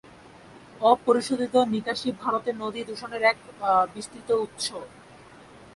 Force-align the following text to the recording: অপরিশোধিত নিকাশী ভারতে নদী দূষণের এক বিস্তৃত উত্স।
অপরিশোধিত 0.83 1.55
নিকাশী 1.73 2.09
ভারতে 2.21 2.51
নদী 2.61 2.81
দূষণের 2.89 3.23
এক 3.31 3.37
বিস্তৃত 3.95 4.29
উত্স। 4.45 4.65